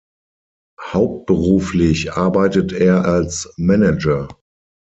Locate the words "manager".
3.57-4.29